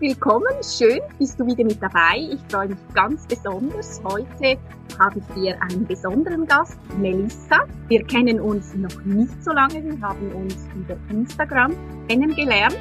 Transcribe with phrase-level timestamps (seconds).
[0.00, 2.28] Willkommen, schön bist du wieder mit dabei.
[2.30, 4.00] Ich freue mich ganz besonders.
[4.04, 4.58] Heute
[4.98, 7.64] habe ich hier einen besonderen Gast, Melissa.
[7.88, 11.74] Wir kennen uns noch nicht so lange, wir haben uns über Instagram
[12.08, 12.78] kennengelernt.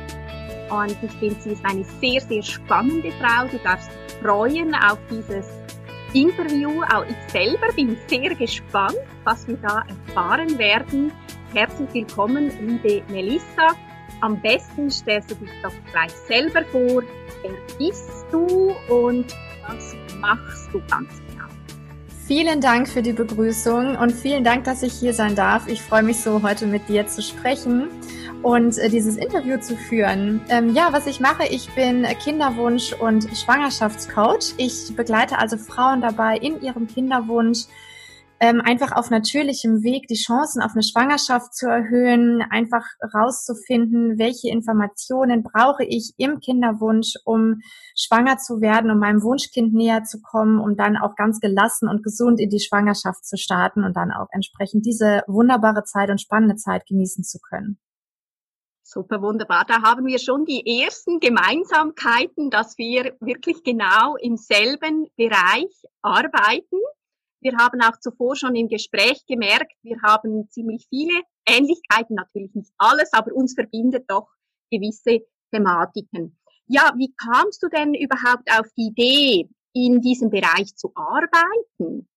[0.70, 3.48] Und ich finde, sie ist eine sehr, sehr spannende Frau.
[3.48, 3.90] Du darfst
[4.22, 5.48] freuen auf dieses
[6.14, 6.84] Interview.
[6.94, 11.12] Auch ich selber bin sehr gespannt, was wir da erfahren werden.
[11.54, 13.76] Herzlich willkommen, liebe Melissa.
[14.22, 17.04] Am besten stellst du dich doch gleich selber vor.
[17.44, 19.26] Wer bist du und
[19.68, 21.46] was machst du ganz genau?
[22.26, 25.68] Vielen Dank für die Begrüßung und vielen Dank, dass ich hier sein darf.
[25.68, 27.88] Ich freue mich so, heute mit dir zu sprechen
[28.42, 30.42] und äh, dieses Interview zu führen.
[30.50, 34.56] Ähm, ja, was ich mache, ich bin Kinderwunsch- und Schwangerschaftscoach.
[34.58, 37.66] Ich begleite also Frauen dabei, in ihrem Kinderwunsch
[38.40, 44.50] ähm, einfach auf natürlichem Weg die Chancen auf eine Schwangerschaft zu erhöhen, einfach rauszufinden, welche
[44.50, 47.62] Informationen brauche ich im Kinderwunsch, um
[47.96, 52.04] schwanger zu werden, um meinem Wunschkind näher zu kommen, um dann auch ganz gelassen und
[52.04, 56.56] gesund in die Schwangerschaft zu starten und dann auch entsprechend diese wunderbare Zeit und spannende
[56.56, 57.80] Zeit genießen zu können.
[58.90, 59.66] Super wunderbar.
[59.68, 66.78] Da haben wir schon die ersten Gemeinsamkeiten, dass wir wirklich genau im selben Bereich arbeiten.
[67.40, 72.72] Wir haben auch zuvor schon im Gespräch gemerkt, wir haben ziemlich viele Ähnlichkeiten, natürlich nicht
[72.78, 74.28] alles, aber uns verbindet doch
[74.72, 76.38] gewisse Thematiken.
[76.66, 82.10] Ja, wie kamst du denn überhaupt auf die Idee, in diesem Bereich zu arbeiten?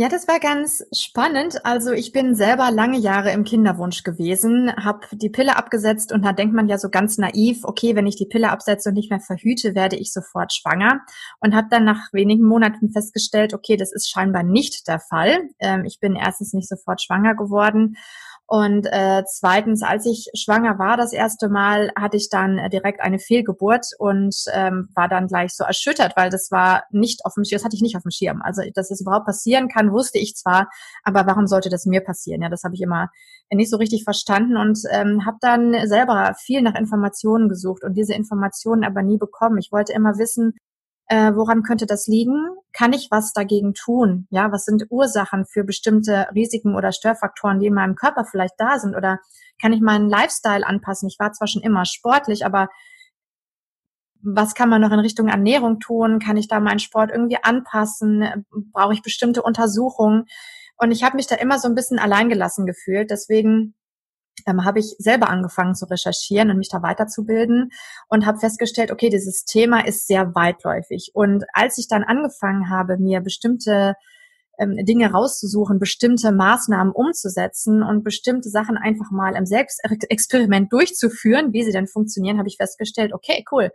[0.00, 1.66] Ja, das war ganz spannend.
[1.66, 6.32] Also ich bin selber lange Jahre im Kinderwunsch gewesen, habe die Pille abgesetzt und da
[6.32, 9.18] denkt man ja so ganz naiv, okay, wenn ich die Pille absetze und nicht mehr
[9.18, 11.00] verhüte, werde ich sofort schwanger.
[11.40, 15.48] Und habe dann nach wenigen Monaten festgestellt, okay, das ist scheinbar nicht der Fall.
[15.58, 17.96] Ähm, ich bin erstens nicht sofort schwanger geworden
[18.50, 23.02] und äh, zweitens, als ich schwanger war, das erste Mal, hatte ich dann äh, direkt
[23.02, 27.44] eine Fehlgeburt und ähm, war dann gleich so erschüttert, weil das war nicht auf dem
[27.44, 28.40] Schirm, das hatte ich nicht auf dem Schirm.
[28.40, 30.70] Also, dass es überhaupt passieren kann, wusste ich zwar,
[31.04, 32.40] aber warum sollte das mir passieren?
[32.40, 33.10] Ja, das habe ich immer
[33.52, 38.14] nicht so richtig verstanden und ähm, habe dann selber viel nach Informationen gesucht und diese
[38.14, 39.58] Informationen aber nie bekommen.
[39.58, 40.54] Ich wollte immer wissen,
[41.08, 42.48] äh, woran könnte das liegen?
[42.72, 44.26] Kann ich was dagegen tun?
[44.30, 48.78] Ja, was sind Ursachen für bestimmte Risiken oder Störfaktoren, die in meinem Körper vielleicht da
[48.78, 48.94] sind?
[48.94, 49.18] Oder
[49.60, 51.08] kann ich meinen Lifestyle anpassen?
[51.08, 52.68] Ich war zwar schon immer sportlich, aber
[54.20, 56.18] was kann man noch in Richtung Ernährung tun?
[56.18, 58.46] Kann ich da meinen Sport irgendwie anpassen?
[58.72, 60.24] Brauche ich bestimmte Untersuchungen?
[60.76, 63.10] Und ich habe mich da immer so ein bisschen alleingelassen gefühlt.
[63.10, 63.74] Deswegen
[64.46, 67.70] ähm, habe ich selber angefangen zu recherchieren und mich da weiterzubilden
[68.08, 71.10] und habe festgestellt, okay, dieses Thema ist sehr weitläufig.
[71.14, 73.94] Und als ich dann angefangen habe, mir bestimmte
[74.58, 81.62] ähm, Dinge rauszusuchen, bestimmte Maßnahmen umzusetzen und bestimmte Sachen einfach mal im Selbstexperiment durchzuführen, wie
[81.62, 83.70] sie denn funktionieren, habe ich festgestellt, okay, cool,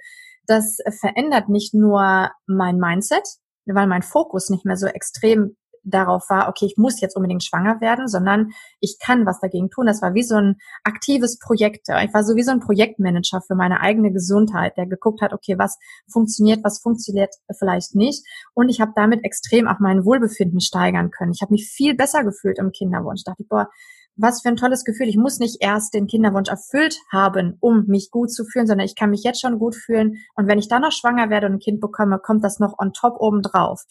[0.46, 3.24] das verändert nicht nur mein Mindset,
[3.66, 7.82] weil mein Fokus nicht mehr so extrem darauf war, okay, ich muss jetzt unbedingt schwanger
[7.82, 9.86] werden, sondern ich kann was dagegen tun.
[9.86, 11.88] Das war wie so ein aktives Projekt.
[11.90, 15.58] Ich war so wie so ein Projektmanager für meine eigene Gesundheit, der geguckt hat, okay,
[15.58, 15.78] was
[16.12, 18.26] funktioniert, was funktioniert vielleicht nicht.
[18.54, 21.34] Und ich habe damit extrem auch mein Wohlbefinden steigern können.
[21.34, 23.22] Ich habe mich viel besser gefühlt im Kinderwunsch.
[23.22, 23.70] Ich dachte, boah,
[24.16, 25.08] was für ein tolles Gefühl.
[25.08, 28.96] Ich muss nicht erst den Kinderwunsch erfüllt haben, um mich gut zu fühlen, sondern ich
[28.96, 30.18] kann mich jetzt schon gut fühlen.
[30.36, 32.94] Und wenn ich dann noch schwanger werde und ein Kind bekomme, kommt das noch on
[32.94, 33.84] top oben drauf.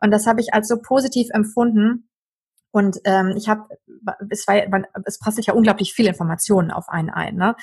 [0.00, 2.08] Und das habe ich als so positiv empfunden.
[2.70, 3.64] Und ähm, ich habe,
[4.30, 4.56] es war,
[5.04, 7.36] es passt sich ja unglaublich viel Informationen auf einen ein.
[7.36, 7.56] Ne?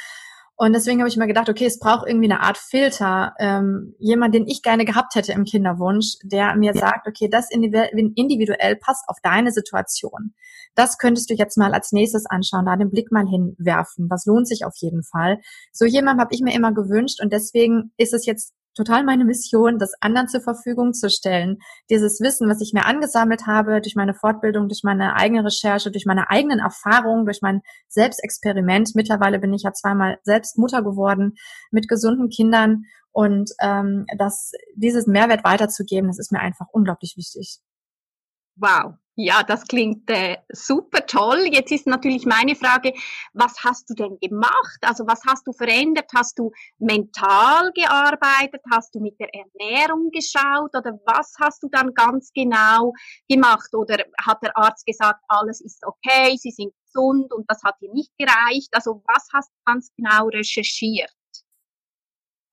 [0.57, 4.33] Und deswegen habe ich mir gedacht, okay, es braucht irgendwie eine Art Filter, ähm, jemand,
[4.33, 9.17] den ich gerne gehabt hätte im Kinderwunsch, der mir sagt, okay, das individuell passt auf
[9.21, 10.33] deine Situation.
[10.73, 14.07] Das könntest du jetzt mal als nächstes anschauen, da den Blick mal hinwerfen.
[14.07, 15.39] Das lohnt sich auf jeden Fall.
[15.73, 19.79] So jemand habe ich mir immer gewünscht und deswegen ist es jetzt total meine Mission,
[19.79, 21.57] das anderen zur Verfügung zu stellen.
[21.89, 26.05] Dieses Wissen, was ich mir angesammelt habe durch meine Fortbildung, durch meine eigene Recherche, durch
[26.05, 28.91] meine eigenen Erfahrungen, durch mein Selbstexperiment.
[28.95, 31.35] Mittlerweile bin ich ja zweimal selbst Mutter geworden
[31.71, 37.59] mit gesunden Kindern und ähm, das, dieses Mehrwert weiterzugeben, das ist mir einfach unglaublich wichtig.
[38.57, 41.47] Wow, Ja, das klingt äh, super toll.
[41.49, 42.93] Jetzt ist natürlich meine Frage,
[43.33, 44.79] was hast du denn gemacht?
[44.81, 46.11] Also was hast du verändert?
[46.13, 48.61] Hast du mental gearbeitet?
[48.69, 50.75] Hast du mit der Ernährung geschaut?
[50.75, 52.91] Oder was hast du dann ganz genau
[53.29, 53.73] gemacht?
[53.73, 57.93] Oder hat der Arzt gesagt, alles ist okay, Sie sind gesund und das hat dir
[57.93, 58.67] nicht gereicht?
[58.73, 61.13] Also was hast du ganz genau recherchiert?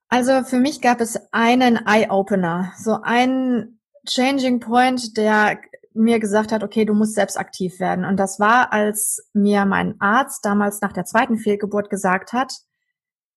[0.08, 5.58] Also für mich gab es einen Eye-Opener, so einen Changing Point, der
[5.94, 8.04] mir gesagt hat, okay, du musst selbst aktiv werden.
[8.04, 12.52] Und das war, als mir mein Arzt damals nach der zweiten Fehlgeburt gesagt hat,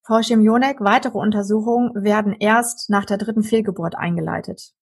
[0.03, 4.73] Frau Schimionek, weitere Untersuchungen werden erst nach der dritten Fehlgeburt eingeleitet.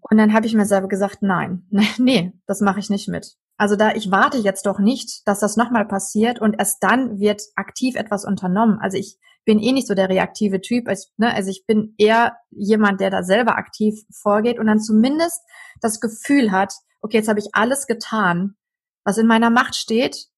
[0.00, 1.66] Und dann habe ich mir selber gesagt, nein,
[1.98, 3.36] nee, das mache ich nicht mit.
[3.56, 7.42] Also da, ich warte jetzt doch nicht, dass das nochmal passiert und erst dann wird
[7.54, 8.78] aktiv etwas unternommen.
[8.80, 10.88] Also ich bin eh nicht so der reaktive Typ.
[10.88, 15.42] Ich, ne, also ich bin eher jemand, der da selber aktiv vorgeht und dann zumindest
[15.80, 18.56] das Gefühl hat, okay, jetzt habe ich alles getan,
[19.04, 20.28] was in meiner Macht steht,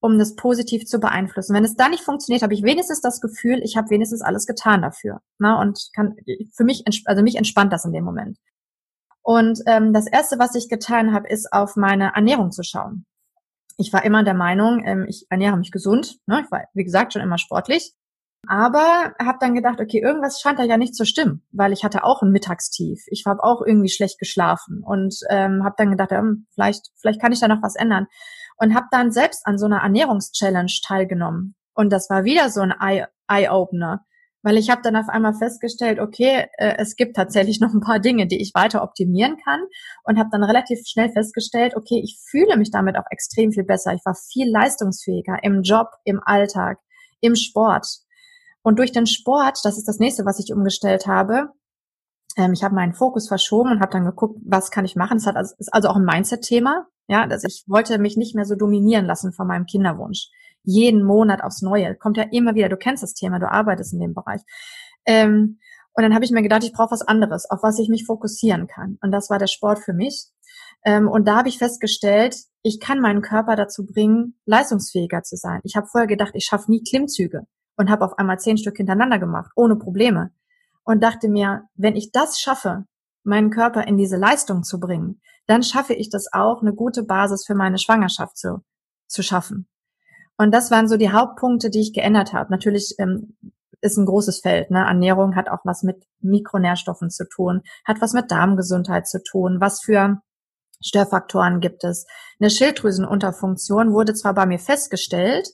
[0.00, 1.54] um das positiv zu beeinflussen.
[1.54, 4.82] Wenn es da nicht funktioniert, habe ich wenigstens das Gefühl, ich habe wenigstens alles getan
[4.82, 5.20] dafür.
[5.38, 6.16] Ne, und kann
[6.54, 8.38] für mich, also mich entspannt das in dem Moment.
[9.22, 13.06] Und ähm, das Erste, was ich getan habe, ist auf meine Ernährung zu schauen.
[13.76, 16.18] Ich war immer der Meinung, ähm, ich ernähre mich gesund.
[16.26, 16.42] Ne?
[16.44, 17.92] Ich war, wie gesagt, schon immer sportlich.
[18.48, 22.04] Aber habe dann gedacht, okay, irgendwas scheint da ja nicht zu stimmen, weil ich hatte
[22.04, 23.04] auch ein Mittagstief.
[23.08, 27.32] Ich habe auch irgendwie schlecht geschlafen und ähm, habe dann gedacht, ähm, vielleicht, vielleicht kann
[27.32, 28.06] ich da noch was ändern.
[28.58, 31.54] Und habe dann selbst an so einer Ernährungschallenge teilgenommen.
[31.74, 32.72] Und das war wieder so ein
[33.28, 34.04] Eye-Opener
[34.46, 37.98] weil ich habe dann auf einmal festgestellt, okay, äh, es gibt tatsächlich noch ein paar
[37.98, 39.60] Dinge, die ich weiter optimieren kann
[40.04, 43.92] und habe dann relativ schnell festgestellt, okay, ich fühle mich damit auch extrem viel besser.
[43.92, 46.78] Ich war viel leistungsfähiger im Job, im Alltag,
[47.20, 47.88] im Sport.
[48.66, 51.50] Und durch den Sport, das ist das nächste, was ich umgestellt habe,
[52.36, 55.18] ähm, ich habe meinen Fokus verschoben und habe dann geguckt, was kann ich machen.
[55.18, 58.44] Das hat also, ist also auch ein Mindset-Thema, ja, dass ich wollte mich nicht mehr
[58.44, 60.30] so dominieren lassen von meinem Kinderwunsch
[60.64, 61.94] jeden Monat aufs Neue.
[61.94, 62.68] Kommt ja immer wieder.
[62.68, 64.40] Du kennst das Thema, du arbeitest in dem Bereich.
[65.06, 65.60] Ähm,
[65.92, 68.66] und dann habe ich mir gedacht, ich brauche was anderes, auf was ich mich fokussieren
[68.66, 68.98] kann.
[69.00, 70.26] Und das war der Sport für mich.
[70.84, 75.60] Ähm, und da habe ich festgestellt, ich kann meinen Körper dazu bringen, leistungsfähiger zu sein.
[75.62, 77.46] Ich habe vorher gedacht, ich schaffe nie Klimmzüge
[77.76, 80.30] und habe auf einmal zehn Stück hintereinander gemacht, ohne Probleme.
[80.84, 82.84] Und dachte mir, wenn ich das schaffe,
[83.24, 87.44] meinen Körper in diese Leistung zu bringen, dann schaffe ich das auch, eine gute Basis
[87.44, 88.64] für meine Schwangerschaft zu,
[89.06, 89.68] zu schaffen.
[90.36, 92.50] Und das waren so die Hauptpunkte, die ich geändert habe.
[92.50, 93.36] Natürlich ähm,
[93.80, 94.70] ist ein großes Feld.
[94.70, 94.78] Ne?
[94.78, 99.60] Ernährung hat auch was mit Mikronährstoffen zu tun, hat was mit Darmgesundheit zu tun.
[99.60, 100.20] Was für
[100.84, 102.06] Störfaktoren gibt es?
[102.38, 105.48] Eine Schilddrüsenunterfunktion wurde zwar bei mir festgestellt,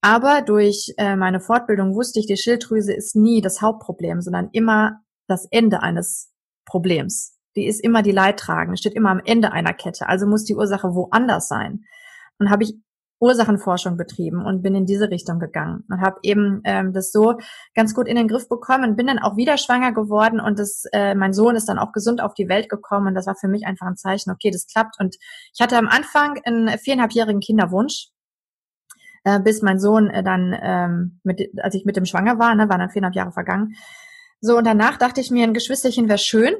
[0.00, 5.00] aber durch äh, meine Fortbildung wusste ich, die Schilddrüse ist nie das Hauptproblem, sondern immer
[5.26, 6.32] das Ende eines
[6.64, 7.36] Problems.
[7.56, 10.08] Die ist immer die Leidtragende, steht immer am Ende einer Kette.
[10.08, 11.84] Also muss die Ursache woanders sein.
[12.38, 12.76] Und habe ich
[13.20, 17.38] Ursachenforschung betrieben und bin in diese Richtung gegangen und habe eben ähm, das so
[17.74, 21.14] ganz gut in den Griff bekommen, bin dann auch wieder schwanger geworden und das, äh,
[21.16, 23.66] mein Sohn ist dann auch gesund auf die Welt gekommen und das war für mich
[23.66, 25.16] einfach ein Zeichen, okay, das klappt und
[25.52, 28.10] ich hatte am Anfang einen viereinhalbjährigen Kinderwunsch,
[29.28, 32.68] äh, bis mein Sohn äh, dann, ähm, mit, als ich mit dem schwanger war, ne,
[32.68, 33.74] waren dann viereinhalb Jahre vergangen.
[34.40, 36.54] So und danach dachte ich mir, ein Geschwisterchen wäre schön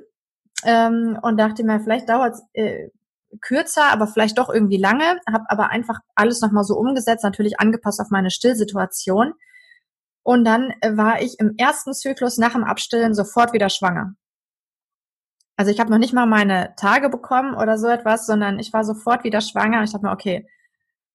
[0.65, 2.89] ähm, und dachte mir, vielleicht dauert es äh,
[3.41, 8.01] kürzer, aber vielleicht doch irgendwie lange, habe aber einfach alles nochmal so umgesetzt, natürlich angepasst
[8.01, 9.33] auf meine Stillsituation.
[10.23, 14.15] Und dann war ich im ersten Zyklus nach dem Abstillen sofort wieder schwanger.
[15.57, 18.85] Also ich habe noch nicht mal meine Tage bekommen oder so etwas, sondern ich war
[18.85, 19.83] sofort wieder schwanger.
[19.83, 20.47] Ich dachte mir, okay,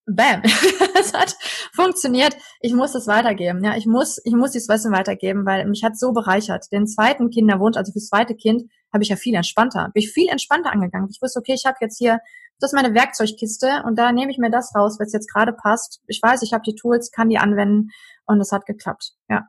[0.05, 0.41] bam,
[0.99, 1.35] es hat
[1.73, 2.35] funktioniert.
[2.59, 3.63] Ich muss es weitergeben.
[3.63, 6.71] Ja, ich muss, ich muss dieses Wissen weitergeben, weil mich hat so bereichert.
[6.71, 10.29] Den zweiten Kinderwunsch, also fürs zweite Kind, habe ich ja viel entspannter, bin ich viel
[10.29, 11.09] entspannter angegangen.
[11.09, 12.19] Ich wusste, okay, ich habe jetzt hier,
[12.59, 16.01] das ist meine Werkzeugkiste und da nehme ich mir das raus, es jetzt gerade passt.
[16.07, 17.89] Ich weiß, ich habe die Tools, kann die anwenden
[18.25, 19.13] und es hat geklappt.
[19.29, 19.47] Ja.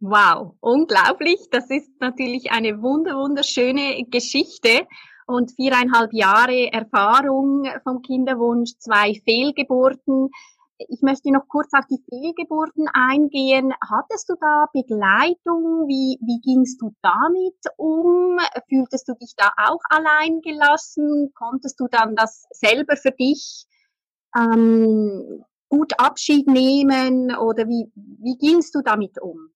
[0.00, 1.48] Wow, unglaublich.
[1.50, 4.86] Das ist natürlich eine wunder wunderschöne Geschichte
[5.28, 10.30] und viereinhalb Jahre Erfahrung vom Kinderwunsch, zwei Fehlgeburten.
[10.78, 13.74] Ich möchte noch kurz auf die Fehlgeburten eingehen.
[13.90, 15.86] Hattest du da Begleitung?
[15.86, 18.38] Wie, wie gingst du damit um?
[18.68, 21.32] Fühltest du dich da auch allein gelassen?
[21.34, 23.66] Konntest du dann das selber für dich
[24.34, 27.36] ähm, gut Abschied nehmen?
[27.36, 29.50] Oder wie, wie gingst du damit um?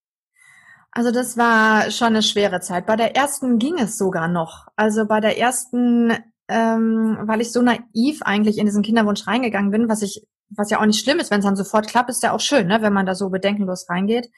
[0.93, 2.87] Also das war schon eine schwere Zeit.
[2.87, 4.69] Bei der ersten ging es sogar noch.
[4.77, 6.13] Also bei der ersten,
[6.49, 10.81] ähm, weil ich so naiv eigentlich in diesen Kinderwunsch reingegangen bin, was ich, was ja
[10.81, 12.93] auch nicht schlimm ist, wenn es dann sofort klappt, ist ja auch schön, ne, wenn
[12.93, 14.29] man da so bedenkenlos reingeht.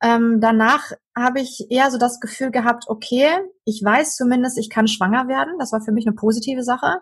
[0.00, 3.28] Ähm, danach habe ich eher so das Gefühl gehabt, okay,
[3.64, 5.54] ich weiß zumindest, ich kann schwanger werden.
[5.58, 6.98] Das war für mich eine positive Sache.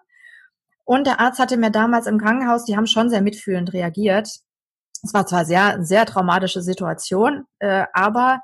[0.85, 4.29] Und der Arzt hatte mir damals im Krankenhaus, die haben schon sehr mitfühlend reagiert.
[5.03, 8.41] Es war zwar sehr, sehr traumatische Situation, äh, aber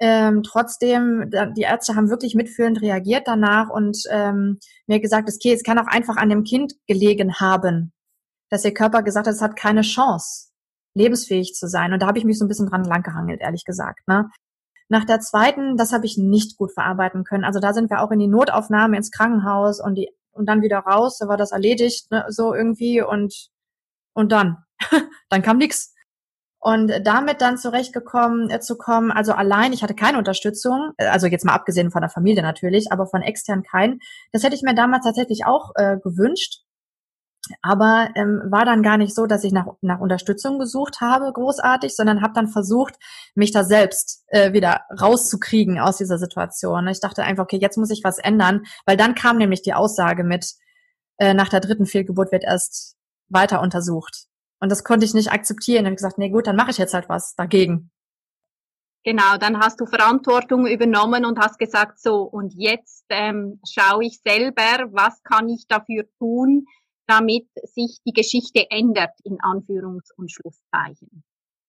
[0.00, 5.62] ähm, trotzdem, die Ärzte haben wirklich mitfühlend reagiert danach und ähm, mir gesagt, okay, es
[5.62, 7.92] kann auch einfach an dem Kind gelegen haben,
[8.48, 10.48] dass ihr Körper gesagt hat, es hat keine Chance,
[10.94, 11.92] lebensfähig zu sein.
[11.92, 14.08] Und da habe ich mich so ein bisschen dran langgehangelt, ehrlich gesagt.
[14.08, 14.30] Ne?
[14.88, 17.44] Nach der zweiten, das habe ich nicht gut verarbeiten können.
[17.44, 20.78] Also da sind wir auch in die Notaufnahme ins Krankenhaus und die und dann wieder
[20.78, 23.50] raus, da war das erledigt, ne, so irgendwie und
[24.12, 24.64] und dann,
[25.28, 25.94] dann kam nix.
[26.62, 31.26] Und damit dann zurechtgekommen äh, zu kommen, also allein, ich hatte keine Unterstützung, äh, also
[31.26, 34.00] jetzt mal abgesehen von der Familie natürlich, aber von extern keinen.
[34.32, 36.62] Das hätte ich mir damals tatsächlich auch äh, gewünscht.
[37.62, 41.96] Aber ähm, war dann gar nicht so, dass ich nach, nach Unterstützung gesucht habe, großartig,
[41.96, 42.96] sondern habe dann versucht,
[43.34, 46.86] mich da selbst äh, wieder rauszukriegen aus dieser Situation.
[46.88, 50.22] Ich dachte einfach, okay, jetzt muss ich was ändern, weil dann kam nämlich die Aussage
[50.24, 50.52] mit,
[51.16, 52.96] äh, nach der dritten Fehlgeburt wird erst
[53.30, 54.26] weiter untersucht.
[54.60, 55.86] Und das konnte ich nicht akzeptieren.
[55.86, 57.90] Und gesagt, nee gut, dann mache ich jetzt halt was dagegen.
[59.02, 64.20] Genau, dann hast du Verantwortung übernommen und hast gesagt, so, und jetzt ähm, schaue ich
[64.20, 66.66] selber, was kann ich dafür tun,
[67.06, 71.24] damit sich die Geschichte ändert, in Anführungs- und Schlusszeichen.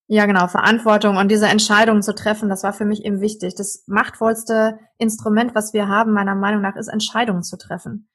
[0.07, 3.55] Ja, genau, Verantwortung und diese Entscheidung zu treffen, das war für mich eben wichtig.
[3.55, 8.09] Das machtvollste Instrument, was wir haben, meiner Meinung nach, ist Entscheidungen zu treffen.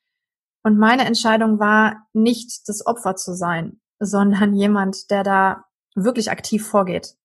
[0.62, 6.67] Und meine Entscheidung war, nicht das Opfer zu sein, sondern jemand, der da wirklich aktiv
[6.67, 7.17] vorgeht.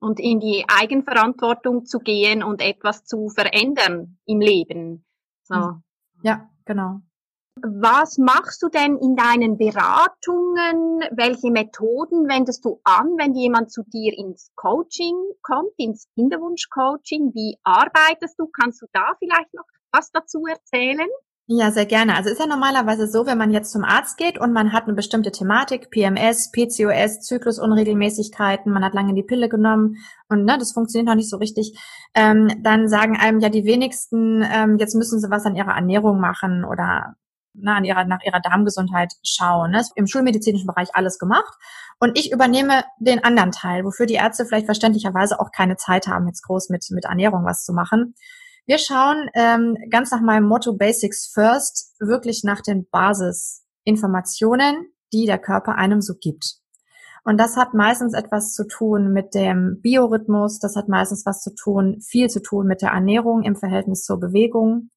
[0.00, 5.04] Und in die Eigenverantwortung zu gehen und etwas zu verändern im Leben.
[5.42, 5.74] So.
[6.22, 7.00] Ja, genau.
[7.62, 11.04] Was machst du denn in deinen Beratungen?
[11.10, 17.34] Welche Methoden wendest du an, wenn jemand zu dir ins Coaching kommt, ins Kinderwunsch-Coaching?
[17.34, 18.46] Wie arbeitest du?
[18.46, 21.08] Kannst du da vielleicht noch was dazu erzählen?
[21.52, 22.14] Ja, sehr gerne.
[22.14, 24.94] Also ist ja normalerweise so, wenn man jetzt zum Arzt geht und man hat eine
[24.94, 29.96] bestimmte Thematik, PMS, PCOS, Zyklusunregelmäßigkeiten, man hat lange die Pille genommen
[30.28, 31.76] und ne, das funktioniert noch nicht so richtig,
[32.14, 36.20] ähm, dann sagen einem ja die wenigsten, ähm, jetzt müssen sie was an ihrer Ernährung
[36.20, 37.16] machen oder
[37.52, 39.72] na, an ihrer, nach ihrer Darmgesundheit schauen.
[39.72, 39.82] Ne?
[39.96, 41.52] Im schulmedizinischen Bereich alles gemacht.
[41.98, 46.28] Und ich übernehme den anderen Teil, wofür die Ärzte vielleicht verständlicherweise auch keine Zeit haben,
[46.28, 48.14] jetzt groß mit, mit Ernährung was zu machen.
[48.70, 55.38] Wir schauen ähm, ganz nach meinem Motto Basics First wirklich nach den Basisinformationen, die der
[55.38, 56.60] Körper einem so gibt.
[57.24, 61.52] Und das hat meistens etwas zu tun mit dem Biorhythmus, das hat meistens was zu
[61.52, 64.90] tun, viel zu tun mit der Ernährung im Verhältnis zur Bewegung.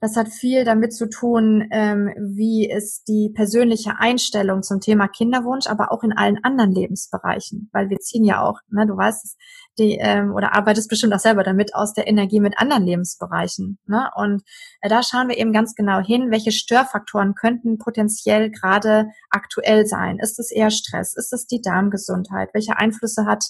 [0.00, 5.66] Das hat viel damit zu tun, ähm, wie ist die persönliche Einstellung zum Thema Kinderwunsch,
[5.66, 9.36] aber auch in allen anderen Lebensbereichen, weil wir ziehen ja auch, ne, du weißt es,
[9.78, 13.78] die ähm, oder arbeitest bestimmt auch selber damit aus der Energie mit anderen Lebensbereichen.
[13.86, 14.10] Ne?
[14.16, 14.42] Und
[14.80, 20.18] äh, da schauen wir eben ganz genau hin, welche Störfaktoren könnten potenziell gerade aktuell sein.
[20.18, 21.14] Ist es eher Stress?
[21.14, 22.50] Ist es die Darmgesundheit?
[22.52, 23.44] Welche Einflüsse hat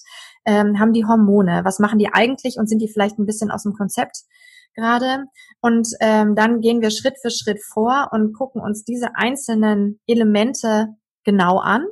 [0.44, 1.62] ähm, haben die Hormone?
[1.64, 4.24] Was machen die eigentlich und sind die vielleicht ein bisschen aus dem Konzept?
[4.76, 5.24] gerade.
[5.60, 10.88] Und ähm, dann gehen wir Schritt für Schritt vor und gucken uns diese einzelnen Elemente
[11.24, 11.86] genau an,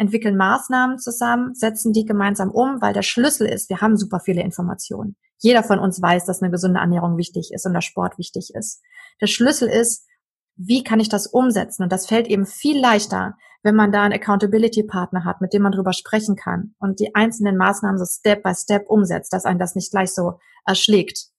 [0.00, 4.42] entwickeln Maßnahmen zusammen, setzen die gemeinsam um, weil der Schlüssel ist, wir haben super viele
[4.42, 5.14] Informationen.
[5.38, 8.82] Jeder von uns weiß, dass eine gesunde Ernährung wichtig ist und der Sport wichtig ist.
[9.20, 10.06] Der Schlüssel ist,
[10.56, 11.82] wie kann ich das umsetzen?
[11.82, 15.72] Und das fällt eben viel leichter, wenn man da einen Accountability-Partner hat, mit dem man
[15.72, 19.74] drüber sprechen kann und die einzelnen Maßnahmen so Step by Step umsetzt, dass einen das
[19.74, 21.29] nicht gleich so erschlägt.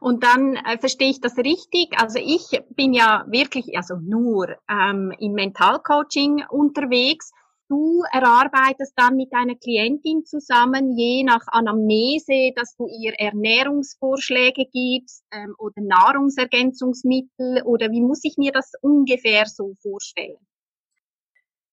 [0.00, 1.88] Und dann äh, verstehe ich das richtig.
[1.96, 7.32] Also ich bin ja wirklich, also nur ähm, im Mentalcoaching unterwegs.
[7.68, 15.22] Du erarbeitest dann mit deiner Klientin zusammen, je nach Anamnese, dass du ihr Ernährungsvorschläge gibst
[15.30, 20.38] ähm, oder Nahrungsergänzungsmittel oder wie muss ich mir das ungefähr so vorstellen?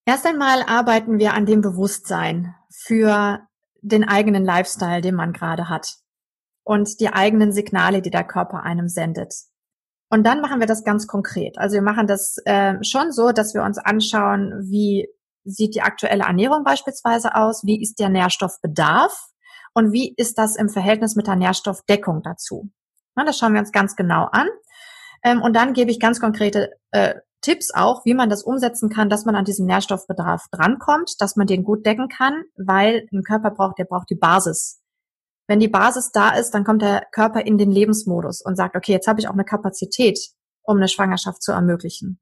[0.05, 3.47] Erst einmal arbeiten wir an dem Bewusstsein für
[3.81, 5.97] den eigenen Lifestyle, den man gerade hat
[6.67, 9.33] und die eigenen Signale, die der Körper einem sendet.
[10.09, 11.57] Und dann machen wir das ganz konkret.
[11.57, 15.07] Also wir machen das äh, schon so, dass wir uns anschauen, wie
[15.45, 19.17] sieht die aktuelle Ernährung beispielsweise aus, wie ist der Nährstoffbedarf
[19.73, 22.69] und wie ist das im Verhältnis mit der Nährstoffdeckung dazu.
[23.15, 24.47] Na, das schauen wir uns ganz genau an.
[25.23, 29.09] Ähm, und dann gebe ich ganz konkrete äh, Tipps auch, wie man das umsetzen kann,
[29.09, 33.51] dass man an diesen Nährstoffbedarf drankommt, dass man den gut decken kann, weil ein Körper
[33.51, 34.81] braucht, der braucht die Basis.
[35.47, 38.91] Wenn die Basis da ist, dann kommt der Körper in den Lebensmodus und sagt, okay,
[38.91, 40.19] jetzt habe ich auch eine Kapazität,
[40.63, 42.19] um eine Schwangerschaft zu ermöglichen.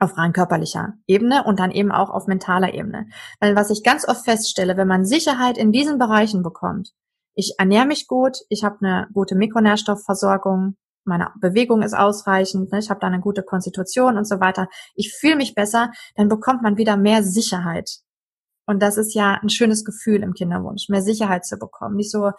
[0.00, 3.06] auf rein körperlicher Ebene und dann eben auch auf mentaler Ebene.
[3.40, 6.92] Weil was ich ganz oft feststelle, wenn man Sicherheit in diesen Bereichen bekommt,
[7.34, 12.90] ich ernähre mich gut, ich habe eine gute Mikronährstoffversorgung, meine Bewegung ist ausreichend, ne, ich
[12.90, 16.76] habe da eine gute Konstitution und so weiter, ich fühle mich besser, dann bekommt man
[16.76, 17.98] wieder mehr Sicherheit.
[18.68, 22.32] Und das ist ja ein schönes Gefühl im Kinderwunsch, mehr Sicherheit zu bekommen, nicht so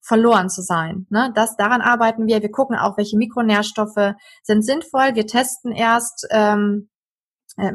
[0.00, 1.06] verloren zu sein.
[1.08, 1.30] Ne?
[1.36, 2.42] Das, daran arbeiten wir.
[2.42, 5.14] Wir gucken auch, welche Mikronährstoffe sind sinnvoll.
[5.14, 6.88] Wir testen erst ähm,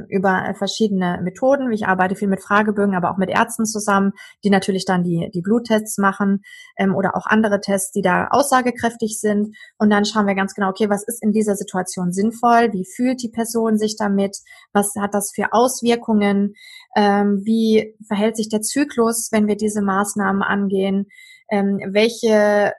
[0.10, 1.72] über verschiedene Methoden.
[1.72, 4.14] Ich arbeite viel mit Fragebögen, aber auch mit Ärzten zusammen,
[4.44, 6.44] die natürlich dann die, die Bluttests machen
[6.78, 9.56] ähm, oder auch andere Tests, die da aussagekräftig sind.
[9.78, 12.72] Und dann schauen wir ganz genau, okay, was ist in dieser Situation sinnvoll?
[12.72, 14.38] Wie fühlt die Person sich damit?
[14.72, 16.56] Was hat das für Auswirkungen?
[16.96, 21.08] Ähm, wie verhält sich der Zyklus, wenn wir diese Maßnahmen angehen?
[21.50, 22.72] Ähm, welche äh,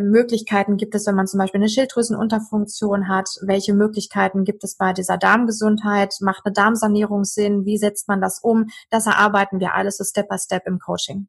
[0.00, 3.28] Möglichkeiten gibt es, wenn man zum Beispiel eine Schilddrüsenunterfunktion hat?
[3.42, 6.14] Welche Möglichkeiten gibt es bei dieser Darmgesundheit?
[6.20, 7.64] Macht eine Darmsanierung Sinn?
[7.64, 8.66] Wie setzt man das um?
[8.90, 11.28] Das erarbeiten wir alles so Step by Step im Coaching.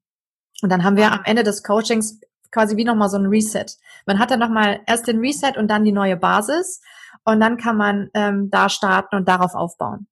[0.61, 2.19] Und dann haben wir am Ende des Coachings
[2.51, 3.65] quasi wie nochmal so ein Reset.
[4.05, 6.81] Man hat dann nochmal erst den Reset und dann die neue Basis.
[7.25, 10.07] Und dann kann man ähm, da starten und darauf aufbauen.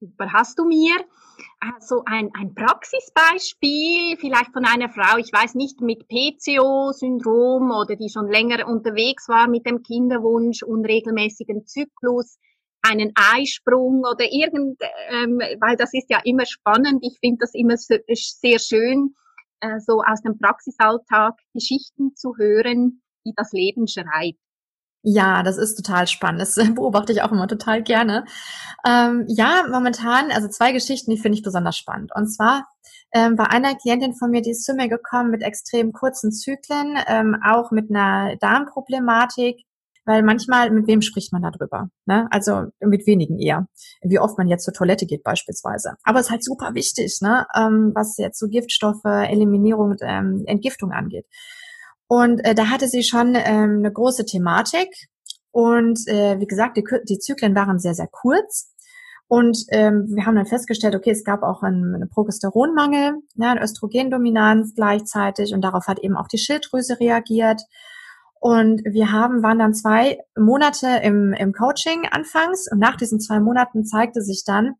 [0.00, 0.32] Super.
[0.32, 0.96] Hast du mir
[1.80, 8.10] so ein, ein Praxisbeispiel vielleicht von einer Frau, ich weiß nicht, mit PCO-Syndrom oder die
[8.10, 12.38] schon länger unterwegs war mit dem Kinderwunsch, unregelmäßigen Zyklus,
[12.82, 17.04] einen Eisprung oder irgend, ähm, weil das ist ja immer spannend.
[17.04, 19.14] Ich finde das immer sehr schön,
[19.60, 24.38] äh, so aus dem Praxisalltag Geschichten zu hören, die das Leben schreibt.
[25.10, 26.42] Ja, das ist total spannend.
[26.42, 28.24] Das beobachte ich auch immer total gerne.
[28.86, 32.10] Ähm, ja, momentan, also zwei Geschichten, die finde ich besonders spannend.
[32.14, 32.68] Und zwar
[33.14, 36.98] ähm, war eine Klientin von mir, die ist zu mir gekommen mit extrem kurzen Zyklen,
[37.06, 39.64] ähm, auch mit einer Darmproblematik,
[40.04, 41.88] weil manchmal, mit wem spricht man darüber?
[42.04, 42.28] Ne?
[42.30, 43.66] Also mit wenigen eher.
[44.02, 45.94] Wie oft man jetzt zur Toilette geht beispielsweise.
[46.02, 47.46] Aber es ist halt super wichtig, ne?
[47.56, 51.26] ähm, was jetzt so Giftstoffe, Eliminierung ähm, Entgiftung angeht.
[52.08, 54.88] Und äh, da hatte sie schon ähm, eine große Thematik.
[55.50, 58.74] Und äh, wie gesagt, die, die Zyklen waren sehr, sehr kurz.
[59.28, 63.62] Und ähm, wir haben dann festgestellt, okay, es gab auch einen, einen Progesteronmangel, ja, eine
[63.62, 67.60] Östrogendominanz gleichzeitig und darauf hat eben auch die Schilddrüse reagiert.
[68.40, 73.38] Und wir haben, waren dann zwei Monate im, im Coaching anfangs und nach diesen zwei
[73.38, 74.76] Monaten zeigte sich dann,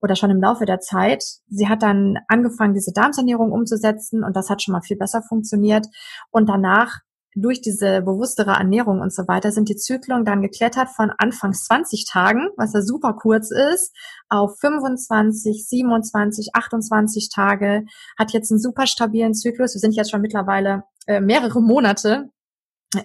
[0.00, 1.24] oder schon im Laufe der Zeit.
[1.48, 5.86] Sie hat dann angefangen, diese Darmsanierung umzusetzen und das hat schon mal viel besser funktioniert.
[6.30, 7.00] Und danach
[7.36, 12.06] durch diese bewusstere Ernährung und so weiter sind die Zyklen dann geklettert von anfangs 20
[12.10, 13.94] Tagen, was ja super kurz ist,
[14.30, 17.84] auf 25, 27, 28 Tage,
[18.18, 19.74] hat jetzt einen super stabilen Zyklus.
[19.74, 22.30] Wir sind jetzt schon mittlerweile äh, mehrere Monate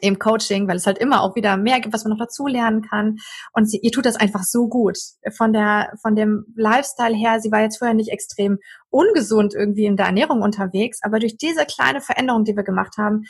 [0.02, 2.82] im Coaching, weil es halt immer auch wieder mehr gibt, was man noch dazu lernen
[2.82, 3.18] kann.
[3.54, 4.98] Und sie, ihr tut das einfach so gut.
[5.36, 9.98] Von der, von dem Lifestyle her, sie war jetzt vorher nicht extrem ungesund irgendwie in
[9.98, 13.24] der Ernährung unterwegs, aber durch diese kleine Veränderung, die wir gemacht haben,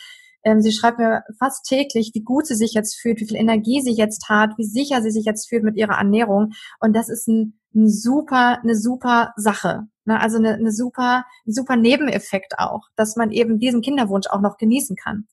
[0.43, 3.81] ähm, sie schreibt mir fast täglich, wie gut sie sich jetzt fühlt, wie viel Energie
[3.81, 6.53] sie jetzt hat, wie sicher sie sich jetzt fühlt mit ihrer Ernährung.
[6.79, 9.83] Und das ist ein, ein super, eine super Sache.
[10.05, 10.19] Ne?
[10.19, 14.95] Also eine, eine super, super Nebeneffekt auch, dass man eben diesen Kinderwunsch auch noch genießen
[14.95, 15.27] kann.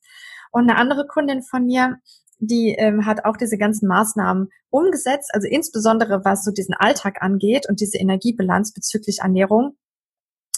[0.51, 1.97] Und eine andere Kundin von mir,
[2.39, 7.67] die ähm, hat auch diese ganzen Maßnahmen umgesetzt, also insbesondere was so diesen Alltag angeht
[7.67, 9.77] und diese Energiebilanz bezüglich Ernährung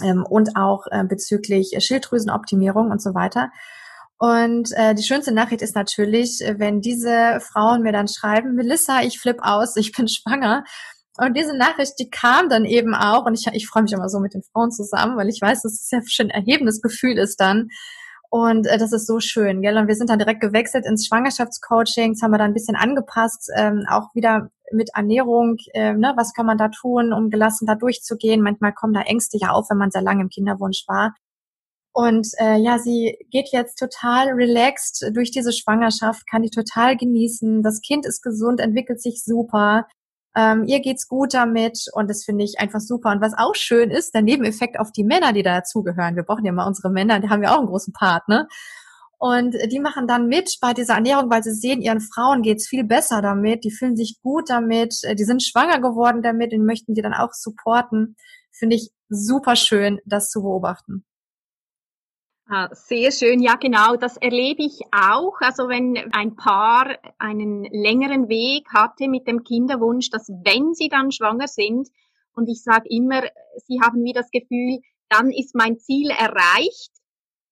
[0.03, 3.49] ähm, und auch äh, bezüglich Schilddrüsenoptimierung und so weiter.
[4.17, 9.19] Und äh, die schönste Nachricht ist natürlich, wenn diese Frauen mir dann schreiben, Melissa, ich
[9.19, 10.63] flipp aus, ich bin schwanger.
[11.17, 14.19] Und diese Nachricht, die kam dann eben auch, und ich, ich freue mich immer so
[14.19, 17.39] mit den Frauen zusammen, weil ich weiß, dass es ja schon ein erhebendes Gefühl ist
[17.39, 17.69] dann,
[18.31, 19.77] und äh, das ist so schön, gell?
[19.77, 23.51] Und wir sind dann direkt gewechselt ins Schwangerschaftscoaching, das haben wir dann ein bisschen angepasst,
[23.57, 27.75] ähm, auch wieder mit Ernährung, äh, ne, was kann man da tun, um gelassen da
[27.75, 28.41] durchzugehen.
[28.41, 31.13] Manchmal kommen da Ängste ja auf, wenn man sehr lange im Kinderwunsch war.
[31.93, 37.61] Und äh, ja, sie geht jetzt total relaxed durch diese Schwangerschaft, kann die total genießen.
[37.63, 39.87] Das Kind ist gesund, entwickelt sich super.
[40.35, 43.11] Ähm, ihr geht's gut damit und das finde ich einfach super.
[43.11, 46.15] Und was auch schön ist, der Nebeneffekt auf die Männer, die da dazugehören.
[46.15, 48.47] Wir brauchen ja mal unsere Männer, die haben ja auch einen großen Part, ne?
[49.17, 52.83] Und die machen dann mit bei dieser Ernährung, weil sie sehen, ihren Frauen geht's viel
[52.83, 56.95] besser damit, die fühlen sich gut damit, äh, die sind schwanger geworden damit und möchten
[56.95, 58.15] die dann auch supporten.
[58.51, 61.05] Finde ich super schön, das zu beobachten.
[62.53, 65.39] Ah, sehr schön, ja genau, das erlebe ich auch.
[65.39, 71.13] Also wenn ein Paar einen längeren Weg hatte mit dem Kinderwunsch, dass wenn sie dann
[71.13, 71.87] schwanger sind,
[72.33, 73.23] und ich sage immer,
[73.67, 76.91] sie haben wie das Gefühl, dann ist mein Ziel erreicht,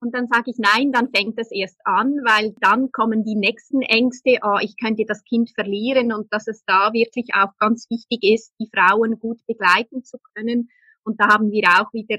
[0.02, 3.82] Und dann sage ich, nein, dann fängt es erst an, weil dann kommen die nächsten
[3.82, 8.24] Ängste, oh, ich könnte das Kind verlieren und dass es da wirklich auch ganz wichtig
[8.24, 10.70] ist, die Frauen gut begleiten zu können.
[11.04, 12.18] Und da haben wir auch wieder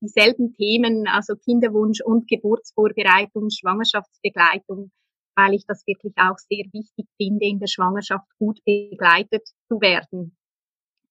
[0.00, 4.90] dieselben Themen, also Kinderwunsch und Geburtsvorbereitung, Schwangerschaftsbegleitung,
[5.36, 10.36] weil ich das wirklich auch sehr wichtig finde, in der Schwangerschaft gut begleitet zu werden.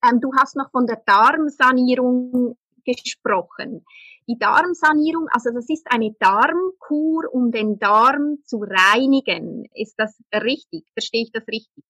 [0.03, 3.85] Ähm, du hast noch von der Darmsanierung gesprochen.
[4.27, 9.65] Die Darmsanierung, also das ist eine Darmkur, um den Darm zu reinigen.
[9.73, 10.85] Ist das richtig?
[10.93, 11.83] Verstehe ich das richtig?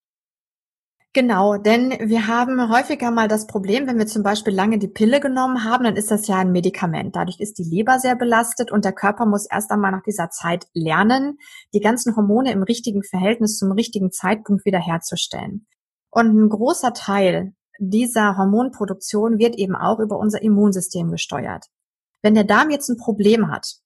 [1.13, 5.19] Genau, denn wir haben häufiger mal das Problem, wenn wir zum Beispiel lange die Pille
[5.19, 7.17] genommen haben, dann ist das ja ein Medikament.
[7.17, 10.67] Dadurch ist die Leber sehr belastet und der Körper muss erst einmal nach dieser Zeit
[10.73, 11.37] lernen,
[11.73, 15.67] die ganzen Hormone im richtigen Verhältnis zum richtigen Zeitpunkt wiederherzustellen.
[16.11, 21.65] Und ein großer Teil dieser Hormonproduktion wird eben auch über unser Immunsystem gesteuert.
[22.21, 23.81] Wenn der Darm jetzt ein Problem hat,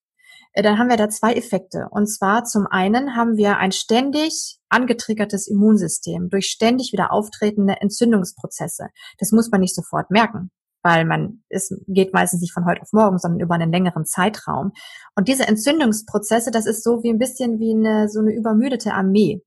[0.64, 1.88] dann haben wir da zwei Effekte.
[1.92, 8.88] Und zwar zum einen haben wir ein ständig angetriggertes Immunsystem durch ständig wieder auftretende Entzündungsprozesse.
[9.20, 12.94] Das muss man nicht sofort merken, weil man, es geht meistens nicht von heute auf
[12.94, 14.72] morgen, sondern über einen längeren Zeitraum.
[15.16, 19.42] Und diese Entzündungsprozesse, das ist so wie ein bisschen wie eine, so eine übermüdete Armee.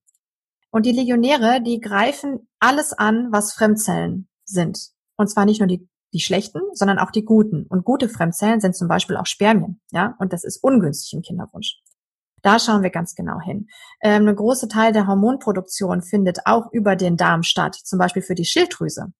[0.70, 4.90] Und die Legionäre, die greifen alles an, was Fremdzellen sind.
[5.16, 7.66] Und zwar nicht nur die die schlechten, sondern auch die guten.
[7.66, 11.80] Und gute Fremdzellen sind zum Beispiel auch Spermien, ja, und das ist ungünstig im Kinderwunsch.
[12.42, 13.68] Da schauen wir ganz genau hin.
[14.00, 18.34] Ähm, ein großer Teil der Hormonproduktion findet auch über den Darm statt, zum Beispiel für
[18.34, 19.12] die Schilddrüse.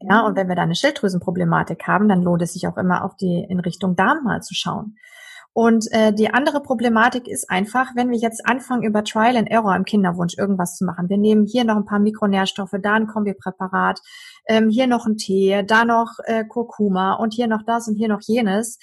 [0.00, 3.16] Ja, und wenn wir da eine Schilddrüsenproblematik haben, dann lohnt es sich auch immer auf
[3.16, 4.96] die in Richtung Darm mal zu schauen.
[5.52, 9.74] Und äh, die andere Problematik ist einfach, wenn wir jetzt anfangen, über Trial and Error
[9.74, 11.08] im Kinderwunsch irgendwas zu machen.
[11.08, 14.00] Wir nehmen hier noch ein paar Mikronährstoffe, da ein Kombipräparat,
[14.46, 18.08] ähm, hier noch ein Tee, da noch äh, Kurkuma und hier noch das und hier
[18.08, 18.78] noch jenes.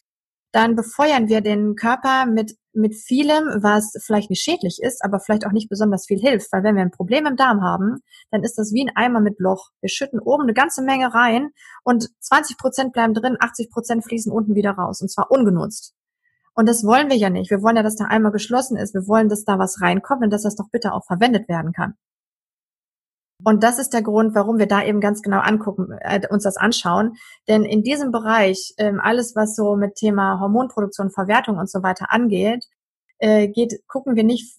[0.52, 5.46] Dann befeuern wir den Körper mit, mit vielem, was vielleicht nicht schädlich ist, aber vielleicht
[5.46, 6.52] auch nicht besonders viel hilft.
[6.52, 8.00] Weil wenn wir ein Problem im Darm haben,
[8.32, 9.70] dann ist das wie ein Eimer mit Loch.
[9.82, 11.50] Wir schütten oben eine ganze Menge rein
[11.84, 15.97] und 20 Prozent bleiben drin, 80 Prozent fließen unten wieder raus und zwar ungenutzt.
[16.58, 17.52] Und das wollen wir ja nicht.
[17.52, 18.96] Wir wollen ja, dass der Eimer geschlossen ist.
[18.96, 21.94] Wir wollen, dass da was reinkommt und dass das doch bitte auch verwendet werden kann.
[23.44, 26.58] Und das ist der Grund, warum wir da eben ganz genau angucken, äh, uns das
[26.58, 27.14] anschauen.
[27.48, 32.12] Denn in diesem Bereich, ähm, alles was so mit Thema Hormonproduktion, Verwertung und so weiter
[32.12, 32.66] angeht,
[33.20, 34.58] äh, geht, gucken wir nicht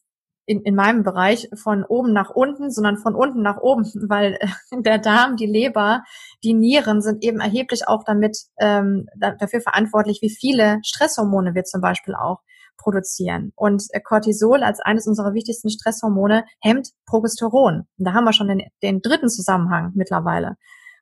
[0.49, 4.83] in, in meinem Bereich von oben nach unten, sondern von unten nach oben, weil äh,
[4.83, 6.03] der Darm, die Leber,
[6.43, 11.65] die Nieren sind eben erheblich auch damit ähm, da, dafür verantwortlich, wie viele Stresshormone wir
[11.65, 12.41] zum Beispiel auch
[12.79, 13.53] produzieren.
[13.57, 17.87] Und äh, Cortisol als eines unserer wichtigsten Stresshormone hemmt Progesteron.
[17.99, 20.57] Und da haben wir schon den, den dritten Zusammenhang mittlerweile.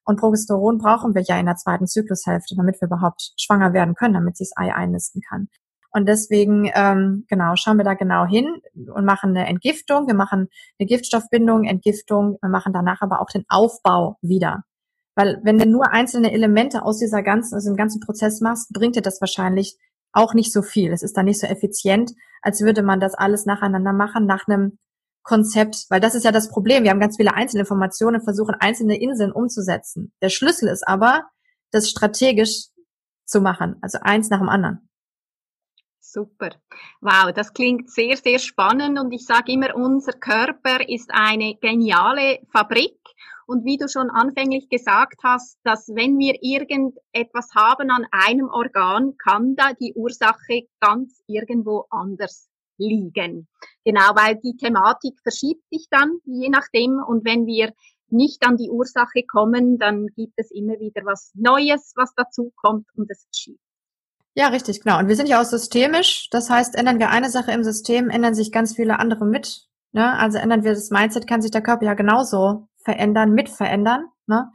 [0.05, 4.15] Und Progesteron brauchen wir ja in der zweiten Zyklushälfte, damit wir überhaupt schwanger werden können,
[4.15, 5.49] damit sich das Ei einnisten kann.
[5.97, 10.07] Und deswegen, ähm, genau, schauen wir da genau hin und machen eine Entgiftung.
[10.07, 12.37] Wir machen eine Giftstoffbindung, Entgiftung.
[12.43, 14.65] Wir machen danach aber auch den Aufbau wieder.
[15.15, 18.95] Weil wenn du nur einzelne Elemente aus dieser ganzen, aus dem ganzen Prozess machst, bringt
[18.95, 19.79] dir das wahrscheinlich
[20.13, 20.93] auch nicht so viel.
[20.93, 24.79] Es ist dann nicht so effizient, als würde man das alles nacheinander machen, nach einem
[25.23, 26.83] Konzept, weil das ist ja das Problem.
[26.85, 30.13] Wir haben ganz viele Einzelinformationen, versuchen einzelne Inseln umzusetzen.
[30.21, 31.25] Der Schlüssel ist aber,
[31.71, 32.67] das strategisch
[33.25, 34.86] zu machen, also eins nach dem anderen.
[36.09, 36.51] Super.
[37.01, 42.39] Wow, das klingt sehr, sehr spannend und ich sage immer, unser Körper ist eine geniale
[42.53, 42.97] Fabrik
[43.47, 49.17] und wie du schon anfänglich gesagt hast, dass wenn wir irgendetwas haben an einem Organ,
[49.19, 53.49] kann da die Ursache ganz irgendwo anders liegen.
[53.85, 57.03] Genau, weil die Thematik verschiebt sich dann, je nachdem.
[57.05, 57.73] Und wenn wir
[58.09, 62.87] nicht an die Ursache kommen, dann gibt es immer wieder was Neues, was dazu kommt
[62.95, 63.61] und es geschieht.
[64.39, 64.99] Ja, richtig, genau.
[64.99, 66.29] Und wir sind ja auch systemisch.
[66.31, 69.67] Das heißt, ändern wir eine Sache im System, ändern sich ganz viele andere mit.
[69.93, 70.13] Ne?
[70.13, 74.05] Also ändern wir das Mindset, kann sich der Körper ja genauso verändern, mit verändern.
[74.27, 74.53] Ne?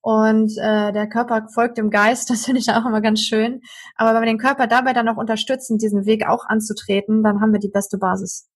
[0.00, 3.60] Und äh, der Körper folgt dem Geist, das finde ich auch immer ganz schön.
[3.96, 7.52] Aber wenn wir den Körper dabei dann noch unterstützen, diesen Weg auch anzutreten, dann haben
[7.52, 8.47] wir die beste Basis.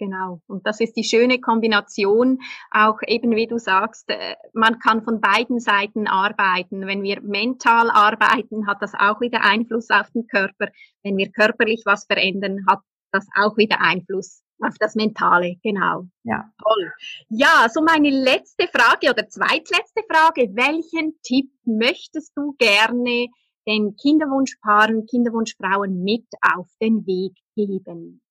[0.00, 0.40] Genau.
[0.46, 2.38] Und das ist die schöne Kombination,
[2.70, 6.86] auch eben wie du sagst, äh, man kann von beiden Seiten arbeiten.
[6.86, 10.68] Wenn wir mental arbeiten, hat das auch wieder Einfluss auf den Körper.
[11.02, 12.80] Wenn wir körperlich was verändern, hat
[13.12, 15.56] das auch wieder Einfluss auf das Mentale.
[15.62, 16.06] Genau.
[16.24, 16.50] Ja.
[16.62, 16.92] Toll.
[17.28, 20.48] Ja, so meine letzte Frage oder zweitletzte Frage.
[20.54, 23.26] Welchen Tipp möchtest du gerne
[23.68, 28.22] den Kinderwunschpaaren, Kinderwunschfrauen mit auf den Weg geben?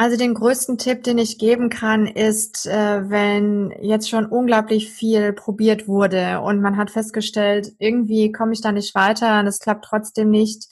[0.00, 5.32] Also den größten Tipp, den ich geben kann, ist, äh, wenn jetzt schon unglaublich viel
[5.32, 9.84] probiert wurde und man hat festgestellt, irgendwie komme ich da nicht weiter und es klappt
[9.84, 10.68] trotzdem nicht,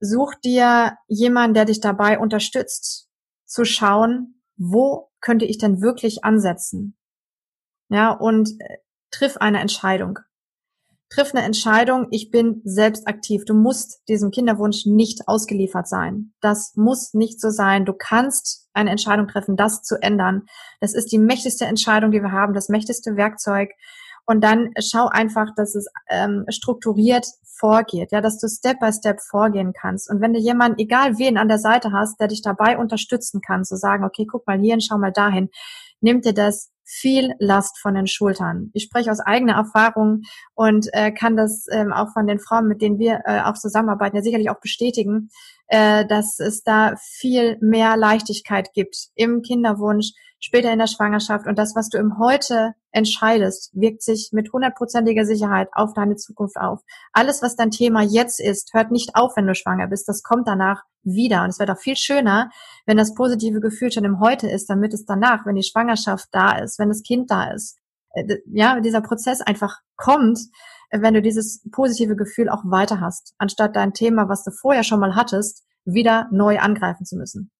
[0.00, 3.08] such dir jemanden, der dich dabei unterstützt,
[3.46, 6.96] zu schauen, wo könnte ich denn wirklich ansetzen?
[7.88, 8.78] Ja, und äh,
[9.12, 10.18] triff eine Entscheidung.
[11.10, 13.44] Triff eine Entscheidung, ich bin selbst aktiv.
[13.44, 16.32] Du musst diesem Kinderwunsch nicht ausgeliefert sein.
[16.40, 17.84] Das muss nicht so sein.
[17.84, 20.46] Du kannst eine Entscheidung treffen, das zu ändern.
[20.80, 23.70] Das ist die mächtigste Entscheidung, die wir haben, das mächtigste Werkzeug.
[24.26, 27.26] Und dann schau einfach, dass es ähm, strukturiert
[27.58, 30.10] vorgeht, ja, dass du Step by Step vorgehen kannst.
[30.10, 33.64] Und wenn du jemanden, egal wen an der Seite hast, der dich dabei unterstützen kann,
[33.64, 35.50] zu sagen, okay, guck mal hier und schau mal dahin,
[36.04, 38.70] nimmt dir das viel Last von den Schultern.
[38.74, 40.20] Ich spreche aus eigener Erfahrung
[40.54, 44.16] und äh, kann das ähm, auch von den Frauen, mit denen wir äh, auch zusammenarbeiten,
[44.16, 45.30] ja sicherlich auch bestätigen,
[45.68, 50.12] äh, dass es da viel mehr Leichtigkeit gibt im Kinderwunsch,
[50.44, 55.24] später in der Schwangerschaft und das, was du im Heute entscheidest, wirkt sich mit hundertprozentiger
[55.24, 56.80] Sicherheit auf deine Zukunft auf.
[57.12, 60.06] Alles, was dein Thema jetzt ist, hört nicht auf, wenn du schwanger bist.
[60.06, 61.44] Das kommt danach wieder.
[61.44, 62.50] Und es wäre doch viel schöner,
[62.84, 66.58] wenn das positive Gefühl schon im Heute ist, damit es danach, wenn die Schwangerschaft da
[66.58, 67.78] ist, wenn das Kind da ist,
[68.12, 70.38] äh, ja, dieser Prozess einfach kommt,
[70.90, 74.84] äh, wenn du dieses positive Gefühl auch weiter hast, anstatt dein Thema, was du vorher
[74.84, 77.50] schon mal hattest, wieder neu angreifen zu müssen.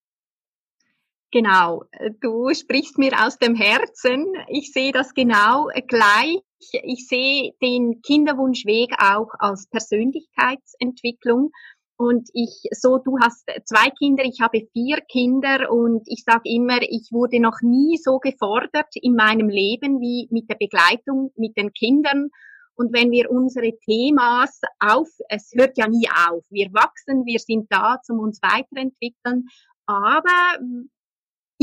[1.34, 1.82] Genau,
[2.20, 4.34] du sprichst mir aus dem Herzen.
[4.46, 6.38] Ich sehe das genau gleich.
[6.84, 11.50] Ich sehe den Kinderwunschweg auch als Persönlichkeitsentwicklung.
[11.96, 16.80] Und ich, so, du hast zwei Kinder, ich habe vier Kinder und ich sage immer,
[16.82, 21.72] ich wurde noch nie so gefordert in meinem Leben wie mit der Begleitung mit den
[21.72, 22.28] Kindern.
[22.76, 26.44] Und wenn wir unsere Themas auf, es hört ja nie auf.
[26.50, 29.48] Wir wachsen, wir sind da, zum uns weiterentwickeln.
[29.86, 30.58] Aber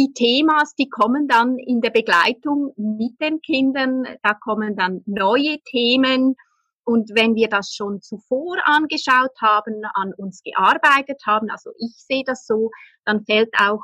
[0.02, 5.60] die Themas, die kommen dann in der Begleitung mit den Kindern, da kommen dann neue
[5.70, 6.36] Themen.
[6.84, 12.24] Und wenn wir das schon zuvor angeschaut haben, an uns gearbeitet haben, also ich sehe
[12.26, 12.72] das so,
[13.06, 13.84] dann fällt auch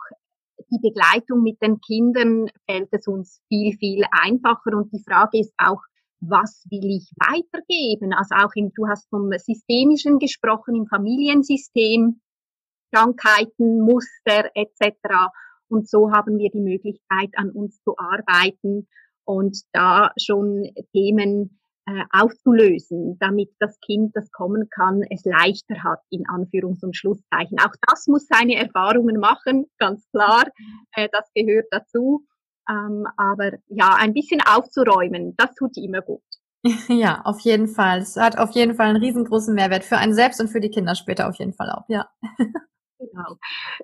[0.71, 4.75] die Begleitung mit den Kindern, fällt es uns viel, viel einfacher.
[4.75, 5.81] Und die Frage ist auch,
[6.19, 8.11] was will ich weitergeben?
[8.13, 12.19] Also auch im, du hast vom Systemischen gesprochen, im Familiensystem,
[12.91, 15.29] Krankheiten, Muster etc.
[15.69, 18.87] Und so haben wir die Möglichkeit, an uns zu arbeiten
[19.25, 26.01] und da schon Themen äh, aufzulösen, damit das Kind, das kommen kann, es leichter hat,
[26.09, 27.59] in Anführungs- und Schlusszeichen.
[27.59, 30.43] Auch das muss seine Erfahrungen machen, ganz klar.
[30.91, 32.25] Äh, das gehört dazu.
[32.69, 36.21] Ähm, aber ja, ein bisschen aufzuräumen, das tut immer gut.
[36.89, 37.99] Ja, auf jeden Fall.
[37.99, 40.95] Es hat auf jeden Fall einen riesengroßen Mehrwert für einen selbst und für die Kinder
[40.95, 42.09] später auf jeden Fall auch, ja.
[42.99, 43.37] Genau.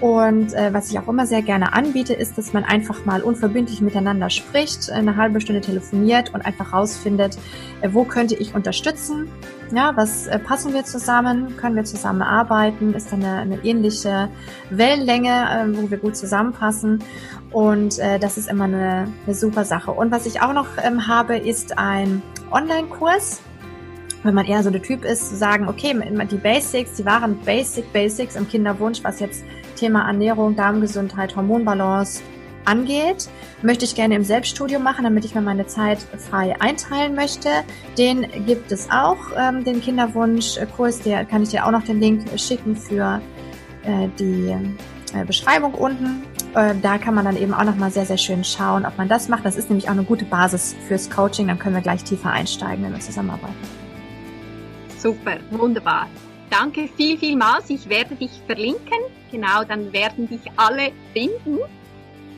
[0.00, 3.80] Und äh, was ich auch immer sehr gerne anbiete, ist, dass man einfach mal unverbindlich
[3.80, 7.38] miteinander spricht, eine halbe Stunde telefoniert und einfach rausfindet,
[7.80, 9.28] äh, wo könnte ich unterstützen?
[9.74, 11.56] Ja, was äh, passen wir zusammen?
[11.56, 12.92] Können wir zusammen arbeiten?
[12.92, 14.28] Ist da eine, eine ähnliche
[14.68, 17.02] Wellenlänge, äh, wo wir gut zusammenpassen?
[17.52, 19.90] Und äh, das ist immer eine, eine super Sache.
[19.90, 23.40] Und was ich auch noch ähm, habe, ist ein Online-Kurs
[24.26, 25.94] wenn man eher so der Typ ist, zu sagen, okay,
[26.30, 29.44] die Basics, die wahren Basic Basics im Kinderwunsch, was jetzt
[29.76, 32.22] Thema Ernährung, Darmgesundheit, Hormonbalance
[32.64, 33.28] angeht,
[33.62, 37.48] möchte ich gerne im Selbststudium machen, damit ich mir meine Zeit frei einteilen möchte.
[37.96, 42.24] Den gibt es auch, ähm, den Kinderwunschkurs, der kann ich dir auch noch den Link
[42.36, 43.20] schicken für
[43.84, 44.54] äh, die
[45.14, 46.24] äh, Beschreibung unten.
[46.56, 49.28] Äh, da kann man dann eben auch nochmal sehr, sehr schön schauen, ob man das
[49.28, 49.44] macht.
[49.44, 51.48] Das ist nämlich auch eine gute Basis fürs Coaching.
[51.48, 53.54] Dann können wir gleich tiefer einsteigen, wenn wir zusammenarbeiten.
[54.96, 56.06] Super, wunderbar.
[56.48, 57.68] Danke viel, vielmals.
[57.68, 59.00] Ich werde dich verlinken.
[59.30, 61.58] Genau, dann werden dich alle finden.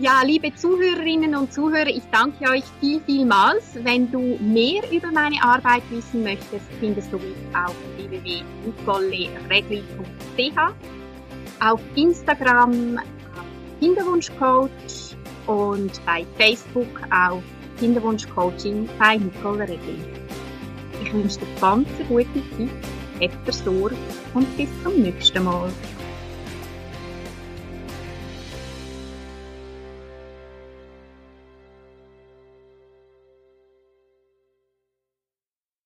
[0.00, 3.76] Ja, liebe Zuhörerinnen und Zuhörer, ich danke euch viel, vielmals.
[3.84, 10.58] Wenn du mehr über meine Arbeit wissen möchtest, findest du mich auf www.nicoleregli.ch,
[11.60, 12.98] auf Instagram
[13.80, 17.42] Kinderwunschcoach und bei Facebook auf
[17.78, 19.98] Kinderwunschcoaching bei Nicole Regli.
[21.02, 23.96] Ich wünsche dir ganz eine gute Zeit, habt Sorge
[24.34, 25.70] und bis zum nächsten Mal.